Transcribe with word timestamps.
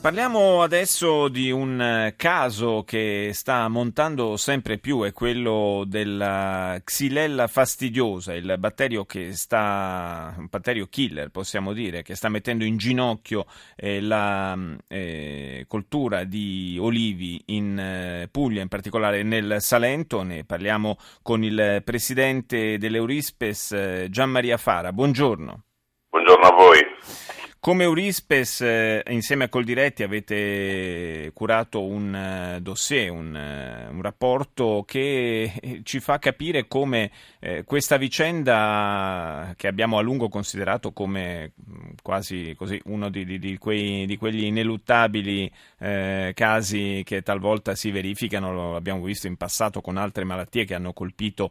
Parliamo 0.00 0.62
adesso 0.62 1.28
di 1.28 1.50
un 1.50 1.82
eh, 1.82 2.14
caso 2.16 2.84
che 2.86 3.32
sta 3.34 3.66
montando 3.68 4.36
sempre 4.36 4.78
più, 4.78 5.02
è 5.02 5.12
quello 5.12 5.82
della 5.86 6.80
Xylella 6.82 7.48
fastidiosa, 7.48 8.32
il 8.32 8.54
batterio 8.58 9.04
che 9.04 9.32
sta, 9.32 10.32
un 10.38 10.46
batterio 10.48 10.86
killer 10.86 11.30
possiamo 11.30 11.72
dire, 11.72 12.02
che 12.02 12.14
sta 12.14 12.28
mettendo 12.28 12.64
in 12.64 12.76
ginocchio 12.76 13.44
eh, 13.74 14.00
la 14.00 14.56
eh, 14.86 15.64
coltura 15.66 16.22
di 16.22 16.78
olivi 16.80 17.42
in 17.46 17.76
eh, 17.76 18.28
Puglia, 18.30 18.62
in 18.62 18.68
particolare 18.68 19.24
nel 19.24 19.56
Salento. 19.58 20.22
Ne 20.22 20.44
parliamo 20.44 20.96
con 21.22 21.42
il 21.42 21.82
presidente 21.84 22.78
dell'Eurispes, 22.78 23.72
eh, 23.72 24.06
Gian 24.10 24.30
Maria 24.30 24.58
Fara. 24.58 24.92
Buongiorno. 24.92 25.64
Buongiorno 26.08 26.46
a 26.46 26.54
voi. 26.54 27.37
Come 27.60 27.82
Eurispes, 27.82 28.60
eh, 28.60 29.02
insieme 29.08 29.44
a 29.44 29.48
Coldiretti, 29.48 30.04
avete 30.04 31.32
curato 31.34 31.84
un 31.84 32.54
uh, 32.56 32.60
dossier, 32.60 33.10
un, 33.10 33.34
uh, 33.34 33.92
un, 33.92 34.00
rapporto 34.00 34.84
che 34.86 35.52
eh, 35.60 35.80
ci 35.82 35.98
fa 35.98 36.20
capire 36.20 36.68
come 36.68 37.10
eh, 37.40 37.64
questa 37.64 37.96
vicenda, 37.96 39.54
che 39.56 39.66
abbiamo 39.66 39.98
a 39.98 40.02
lungo 40.02 40.28
considerato 40.28 40.92
come 40.92 41.54
mm, 41.60 41.88
quasi 42.00 42.54
così, 42.56 42.80
uno 42.84 43.10
di, 43.10 43.24
di, 43.24 43.40
di, 43.40 43.58
quei, 43.58 44.06
di 44.06 44.16
quegli 44.16 44.44
ineluttabili 44.44 45.50
eh, 45.80 46.30
casi 46.36 47.02
che 47.04 47.22
talvolta 47.22 47.74
si 47.74 47.90
verificano, 47.90 48.52
lo 48.52 48.76
abbiamo 48.76 49.02
visto 49.02 49.26
in 49.26 49.36
passato 49.36 49.80
con 49.80 49.96
altre 49.96 50.22
malattie 50.22 50.64
che 50.64 50.76
hanno 50.76 50.92
colpito 50.92 51.50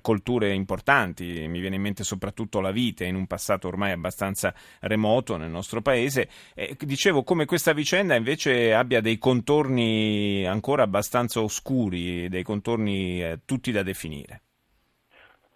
colture 0.00 0.52
importanti, 0.52 1.46
mi 1.46 1.60
viene 1.60 1.76
in 1.76 1.82
mente 1.82 2.02
soprattutto 2.02 2.60
la 2.60 2.72
vite 2.72 3.04
in 3.04 3.14
un 3.14 3.26
passato 3.26 3.68
ormai 3.68 3.92
abbastanza 3.92 4.39
abbastanza 4.40 4.54
remoto 4.80 5.36
nel 5.36 5.50
nostro 5.50 5.82
paese. 5.82 6.28
E 6.54 6.74
dicevo 6.78 7.22
come 7.22 7.44
questa 7.44 7.72
vicenda 7.72 8.14
invece 8.14 8.72
abbia 8.72 9.00
dei 9.00 9.18
contorni 9.18 10.46
ancora 10.46 10.82
abbastanza 10.82 11.40
oscuri, 11.40 12.28
dei 12.28 12.42
contorni 12.42 13.22
eh, 13.22 13.38
tutti 13.44 13.70
da 13.70 13.82
definire. 13.82 14.42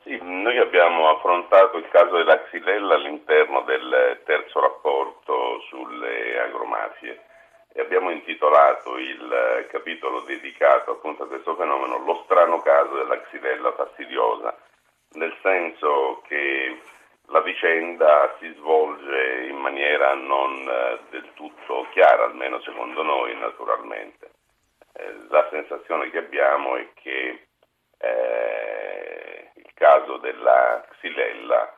Sì, 0.02 0.18
noi 0.20 0.58
abbiamo 0.58 1.08
affrontato 1.08 1.78
il 1.78 1.88
caso 1.88 2.16
della 2.18 2.42
Xylella 2.42 2.96
all'interno 2.96 3.62
del 3.62 4.20
terzo 4.26 4.60
rapporto 4.60 5.60
sulle 5.70 6.38
agromafie 6.41 7.22
e 7.72 7.80
abbiamo 7.80 8.10
intitolato 8.10 8.98
il 8.98 9.66
capitolo 9.70 10.20
dedicato 10.20 10.92
appunto 10.92 11.22
a 11.22 11.26
questo 11.26 11.56
fenomeno 11.56 12.04
Lo 12.04 12.22
strano 12.24 12.60
caso 12.60 12.94
della 12.96 13.19
Xylella 13.22 13.72
fastidiosa, 13.72 14.54
nel 15.14 15.34
senso 15.42 16.22
che 16.28 16.78
la 17.28 17.41
vicenda 17.41 18.34
si 18.39 18.53
svolge 18.56 19.47
in 19.48 19.56
maniera 19.56 20.14
non 20.14 20.69
eh, 20.69 20.98
del 21.11 21.31
tutto 21.34 21.86
chiara, 21.91 22.25
almeno 22.25 22.61
secondo 22.61 23.03
noi 23.03 23.34
naturalmente. 23.39 24.31
Eh, 24.92 25.14
la 25.28 25.47
sensazione 25.50 26.11
che 26.11 26.19
abbiamo 26.19 26.77
è 26.77 26.86
che 26.94 27.47
eh, 27.98 29.50
il 29.55 29.70
caso 29.75 30.19
della 30.19 30.84
Xylella 30.98 31.77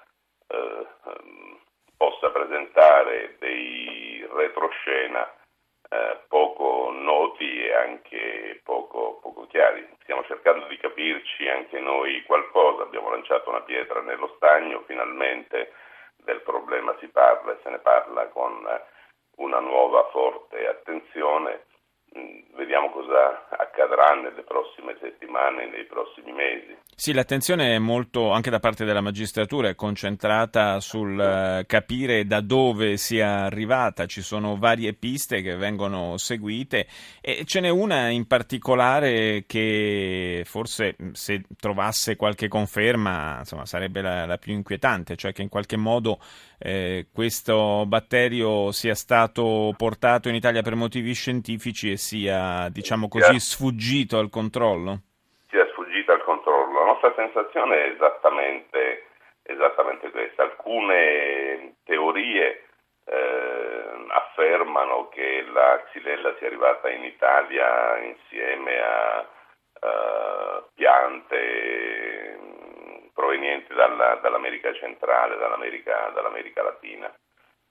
eh, 0.49 0.87
ehm, 1.07 1.59
possa 1.97 2.31
presentare 2.31 3.37
dei 3.39 4.27
retroscena 4.33 5.31
eh, 5.89 6.19
poco 6.29 6.91
noti 6.93 7.65
e 7.65 7.75
anche 7.75 8.61
poco, 8.65 9.19
poco, 9.23 9.47
chiari. 9.47 9.87
Stiamo 10.03 10.25
cercando 10.25 10.67
di 10.67 10.77
capirci 10.79 11.49
anche 11.49 11.79
noi 11.81 12.23
qualcosa, 12.25 12.83
abbiamo 12.83 13.11
lanciato 13.11 13.51
una 13.51 13.63
pietra 13.63 14.01
nello 14.01 14.33
stagno, 14.37 14.83
finalmente 14.87 15.73
del 16.17 16.41
problema 16.43 16.97
si 16.99 17.09
parla 17.09 17.53
e 17.53 17.59
se 17.63 17.71
ne 17.71 17.79
parla 17.79 18.27
con 18.29 18.67
una 19.37 19.61
nuova 19.61 20.09
forte 20.11 20.67
attenzione. 20.67 21.65
Mm, 22.17 22.57
vediamo 22.57 22.91
cosa 22.91 23.47
accadrà 23.51 24.15
nelle 24.15 24.43
prossime 24.43 24.97
settimane, 25.01 25.69
nei 25.69 25.85
prossimi 25.85 26.33
mesi. 26.33 26.75
Sì, 26.99 27.13
l'attenzione 27.13 27.75
è 27.75 27.79
molto, 27.79 28.31
anche 28.31 28.49
da 28.49 28.59
parte 28.59 28.87
della 28.87 29.03
magistratura, 29.03 29.69
è 29.69 29.75
concentrata 29.75 30.81
sul 30.81 31.13
uh, 31.19 31.67
capire 31.67 32.27
da 32.27 32.41
dove 32.41 32.97
sia 32.97 33.43
arrivata. 33.43 34.07
Ci 34.07 34.23
sono 34.23 34.57
varie 34.57 34.95
piste 34.95 35.43
che 35.43 35.57
vengono 35.57 36.17
seguite 36.17 36.87
e 37.21 37.45
ce 37.45 37.61
n'è 37.61 37.69
una 37.69 38.09
in 38.09 38.27
particolare 38.27 39.45
che 39.47 40.43
forse 40.47 40.97
se 41.13 41.43
trovasse 41.61 42.17
qualche 42.17 42.49
conferma 42.49 43.41
insomma, 43.41 43.67
sarebbe 43.67 44.01
la, 44.01 44.25
la, 44.25 44.39
più 44.39 44.55
inquietante, 44.55 45.17
cioè 45.17 45.33
che 45.33 45.43
in 45.43 45.51
qualche 45.51 45.77
modo 45.77 46.19
eh, 46.59 47.07
questo 47.13 47.85
batterio 47.87 48.73
sia 48.73 48.95
stato 48.95 49.75
portato 49.77 50.29
in 50.29 50.35
Italia 50.35 50.63
per 50.63 50.75
motivi 50.75 51.13
scientifici 51.13 51.91
e 51.91 51.97
sia, 51.97 52.69
diciamo 52.71 53.09
così, 53.09 53.39
sfuggito 53.39 54.19
al 54.19 54.31
controllo? 54.31 55.01
Sia 55.51 55.67
sfuggito 55.73 56.13
al 56.13 56.23
controllo. 56.23 56.79
La 56.79 56.87
nostra 56.87 57.13
sensazione 57.17 57.85
è 57.85 57.91
esattamente, 57.93 59.05
esattamente 59.43 60.11
questa. 60.11 60.43
Alcune 60.45 61.77
teorie 61.85 62.65
eh, 63.05 64.07
affermano 64.09 65.09
che 65.09 65.45
la 65.53 65.83
xylella 65.93 66.35
sia 66.39 66.47
arrivata 66.47 66.91
in 66.91 67.05
Italia 67.05 67.99
insieme 67.99 68.79
a 68.81 69.29
uh, 69.81 70.65
piante 70.75 72.06
provenienti 73.37 73.75
dalla, 73.75 74.15
dall'America 74.23 74.73
centrale, 74.75 75.37
dall'America, 75.37 76.11
dall'America 76.15 76.63
latina. 76.63 77.15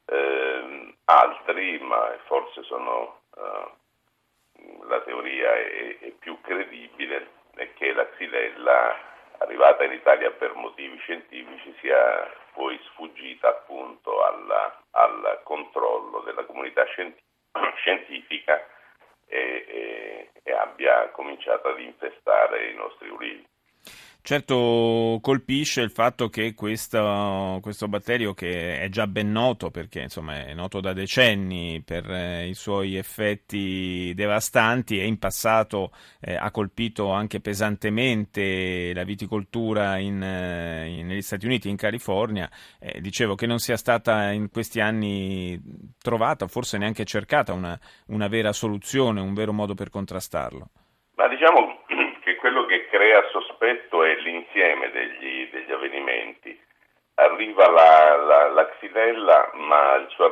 Eh, 0.06 0.96
altri, 1.06 1.80
ma 1.80 2.16
forse 2.26 2.62
sono 2.64 3.22
uh, 3.36 4.88
la 4.88 5.02
teoria 5.02 5.52
è, 5.54 5.98
è, 6.00 6.12
più 6.20 6.40
credibile, 6.42 7.28
è 7.56 7.74
che 7.74 7.94
la 7.94 8.08
xylella 8.10 8.96
arrivata 9.40 9.84
in 9.84 9.94
Italia 9.94 10.30
per 10.32 10.54
motivi 10.54 10.98
scientifici 11.00 11.76
sia 11.82 12.32
poi 12.54 12.80
sfuggita 12.92 13.50
appunto 13.50 14.24
alla, 14.24 14.80
al 14.92 15.42
controllo 15.44 16.20
della 16.20 16.46
comunità 16.46 16.86
scientifica 17.78 18.64
e, 19.28 19.66
e, 19.68 20.30
e 20.44 20.52
abbia 20.54 21.10
cominciato 21.10 21.70
ad 21.70 21.80
infestare 21.80 22.70
i 22.70 22.76
nostri 22.76 23.10
ulivi. 23.10 23.46
Certo 24.26 25.20
colpisce 25.22 25.82
il 25.82 25.92
fatto 25.92 26.30
che 26.30 26.56
questo, 26.56 27.60
questo, 27.62 27.88
batterio, 27.88 28.34
che 28.34 28.80
è 28.80 28.90
già 28.90 29.06
ben 29.06 29.32
noto 29.32 29.70
perché 29.70 30.02
insomma, 30.02 30.48
è 30.48 30.56
noto 30.56 30.80
da 30.80 30.94
decenni 30.94 31.84
per 31.86 32.10
eh, 32.10 32.48
i 32.48 32.56
suoi 32.56 32.96
effetti 32.96 34.14
devastanti 34.16 35.00
e 35.00 35.06
in 35.06 35.20
passato 35.20 35.92
eh, 36.20 36.36
ha 36.36 36.50
colpito 36.50 37.12
anche 37.12 37.40
pesantemente 37.40 38.94
la 38.96 39.04
viticoltura 39.04 40.00
in, 40.00 40.20
eh, 40.24 40.88
in, 40.88 41.06
negli 41.06 41.22
Stati 41.22 41.46
Uniti, 41.46 41.70
in 41.70 41.78
California, 41.78 42.50
eh, 42.80 43.00
dicevo 43.02 43.36
che 43.36 43.46
non 43.46 43.60
sia 43.60 43.78
stata 43.78 44.32
in 44.32 44.50
questi 44.50 44.80
anni 44.80 45.62
trovata, 46.02 46.48
forse 46.48 46.80
neanche 46.80 47.06
cercata, 47.06 47.54
una, 47.54 47.80
una 48.08 48.28
vera 48.28 48.54
soluzione, 48.54 49.22
un 49.22 49.36
vero 49.36 49.54
modo 49.54 49.76
per 49.76 49.92
contrastarlo. 49.92 50.70
Ma 51.14 51.28
diciamo 51.28 51.84
quello 52.46 52.66
che 52.68 52.86
crea 52.90 53.24
sospetto 53.32 54.04
è 54.04 54.14
l'insieme 54.18 54.92
degli, 54.92 55.50
degli 55.50 55.72
avvenimenti. 55.72 56.62
Arriva 57.16 57.68
la, 57.72 58.18
la, 58.18 58.50
la, 58.50 58.70
xylella, 58.70 59.50
ma 59.56 59.96
il 59.96 60.06
suo 60.10 60.26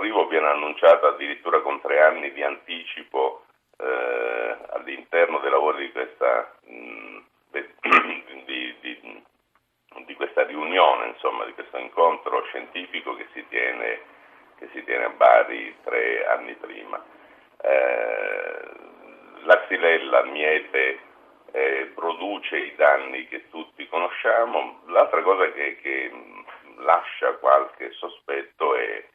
annunciato 0.63 1.07
addirittura 1.07 1.59
con 1.61 1.81
tre 1.81 2.01
anni 2.01 2.31
di 2.31 2.41
anticipo 2.41 3.45
eh, 3.77 4.57
all'interno 4.69 5.39
dei 5.39 5.51
lavori 5.51 5.85
di 5.85 5.91
questa, 5.91 6.53
mh, 6.65 6.75
mm, 6.77 7.19
di, 8.45 8.75
di, 8.79 9.23
di 10.05 10.15
questa 10.15 10.43
riunione, 10.43 11.07
insomma, 11.07 11.45
di 11.45 11.53
questo 11.53 11.77
incontro 11.77 12.43
scientifico 12.45 13.15
che 13.15 13.27
si 13.33 13.45
tiene, 13.49 13.99
che 14.57 14.69
si 14.73 14.83
tiene 14.83 15.05
a 15.05 15.09
Bari 15.09 15.75
tre 15.83 16.25
anni 16.27 16.53
prima. 16.55 17.03
Eh, 17.61 18.71
la 19.43 19.65
xylella 19.67 20.23
miete 20.25 20.99
eh, 21.51 21.91
produce 21.93 22.57
i 22.57 22.75
danni 22.75 23.27
che 23.27 23.49
tutti 23.49 23.87
conosciamo. 23.87 24.81
L'altra 24.87 25.21
cosa 25.21 25.51
che, 25.51 25.77
che 25.81 26.11
lascia 26.77 27.33
qualche 27.33 27.91
sospetto 27.91 28.75
è 28.75 29.05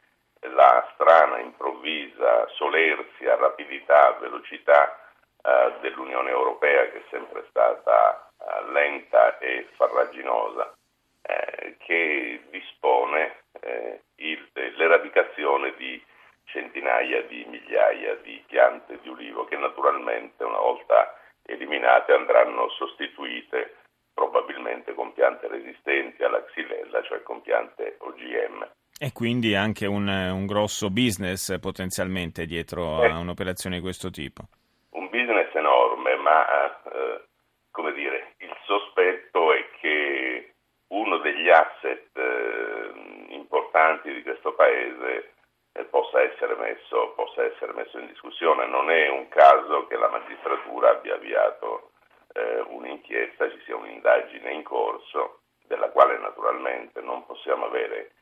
la 0.40 0.88
strana, 0.94 1.38
improvvisa 1.38 2.46
solerzia, 2.54 3.36
rapidità, 3.48 4.16
velocità 4.20 4.98
eh, 5.42 5.72
dell'Unione 5.80 6.30
Europea 6.30 6.90
che 6.90 6.98
è 6.98 7.04
sempre 7.10 7.44
stata 7.48 8.30
eh, 8.38 8.70
lenta 8.70 9.38
e 9.38 9.66
farraginosa 9.74 10.74
eh, 11.22 11.76
che 11.78 12.42
dispone 12.50 13.42
eh, 13.60 14.02
il, 14.16 14.48
l'eradicazione 14.52 15.74
di 15.76 16.02
centinaia 16.44 17.22
di 17.22 17.44
migliaia 17.46 18.14
di 18.16 18.42
piante 18.46 18.98
di 19.02 19.08
ulivo 19.08 19.44
che 19.44 19.56
naturalmente 19.56 20.44
una 20.44 20.58
volta 20.58 21.14
eliminate 21.42 22.12
andranno 22.12 22.68
sostituite 22.70 23.76
probabilmente 24.14 24.94
con 24.94 25.12
piante 25.12 25.46
resistenti 25.46 26.24
alla 26.24 26.42
xylella, 26.44 27.02
cioè 27.02 27.22
con 27.22 27.40
piante 27.40 27.96
OGM. 28.00 28.68
E 29.00 29.12
quindi 29.12 29.54
anche 29.54 29.86
un, 29.86 30.08
un 30.08 30.46
grosso 30.46 30.90
business 30.90 31.56
potenzialmente 31.60 32.46
dietro 32.46 33.04
eh, 33.04 33.06
a 33.06 33.18
un'operazione 33.18 33.76
di 33.76 33.82
questo 33.82 34.10
tipo. 34.10 34.42
Un 34.90 35.08
business 35.08 35.54
enorme, 35.54 36.16
ma 36.16 36.82
eh, 36.82 37.22
come 37.70 37.92
dire, 37.92 38.34
il 38.38 38.56
sospetto 38.64 39.52
è 39.52 39.70
che 39.80 40.54
uno 40.88 41.18
degli 41.18 41.48
asset 41.48 42.10
eh, 42.12 42.90
importanti 43.28 44.12
di 44.12 44.22
questo 44.22 44.54
paese 44.54 45.34
eh, 45.74 45.84
possa 45.84 46.20
essere, 46.20 46.56
messo, 46.56 47.12
possa 47.14 47.44
essere 47.44 47.72
messo 47.74 48.00
in 48.00 48.08
discussione. 48.08 48.66
Non 48.66 48.90
è 48.90 49.08
un 49.08 49.28
caso 49.28 49.86
che 49.86 49.96
la 49.96 50.08
magistratura 50.08 50.90
abbia 50.90 51.14
avviato 51.14 51.92
eh, 52.32 52.64
un'inchiesta, 52.66 53.48
ci 53.48 53.60
sia 53.64 53.76
un'indagine 53.76 54.52
in 54.52 54.64
corso, 54.64 55.42
della 55.68 55.90
quale 55.90 56.18
naturalmente 56.18 57.00
non 57.00 57.24
possiamo 57.26 57.66
avere 57.66 58.14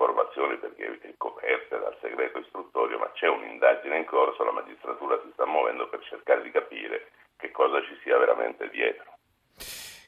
informazioni 0.00 0.56
perché 0.56 0.98
è 1.02 1.14
coperta 1.18 1.76
dal 1.76 1.96
segreto 2.00 2.38
istruttorio, 2.38 2.98
ma 2.98 3.10
c'è 3.12 3.28
un'indagine 3.28 3.98
in 3.98 4.06
corso, 4.06 4.44
la 4.44 4.52
magistratura 4.52 5.20
si 5.22 5.30
sta 5.32 5.44
muovendo 5.44 5.88
per 5.88 6.00
cercare 6.08 6.42
di 6.42 6.50
capire 6.50 7.10
che 7.36 7.50
cosa 7.50 7.82
ci 7.82 7.98
sia 8.02 8.16
veramente 8.16 8.70
dietro. 8.70 9.18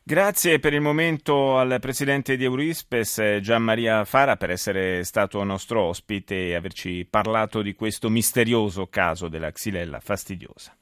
Grazie 0.05 0.59
per 0.59 0.73
il 0.73 0.81
momento 0.81 1.59
al 1.59 1.77
presidente 1.79 2.37
di 2.37 2.45
Eurispes, 2.45 3.39
Gian 3.41 3.63
Maria 3.63 4.05
Fara, 4.05 4.37
per 4.37 4.51
essere 4.51 5.05
stato 5.05 5.45
nostro 5.45 5.83
ospite 5.83 6.49
e 6.49 6.55
averci 6.55 7.07
parlato 7.09 7.63
di 7.63 7.75
questo 7.75 8.09
misterioso 8.09 8.89
caso 8.89 9.29
della 9.29 9.53
xylella 9.53 10.01
fastidiosa. 10.01 10.71